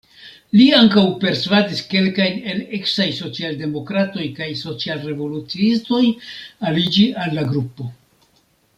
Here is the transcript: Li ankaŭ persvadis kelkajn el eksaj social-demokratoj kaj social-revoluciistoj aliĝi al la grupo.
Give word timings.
Li 0.59 0.63
ankaŭ 0.77 1.03
persvadis 1.23 1.81
kelkajn 1.91 2.39
el 2.53 2.63
eksaj 2.79 3.07
social-demokratoj 3.19 4.25
kaj 4.41 4.49
social-revoluciistoj 4.65 6.03
aliĝi 6.73 7.09
al 7.27 7.39
la 7.41 7.49
grupo. 7.55 7.91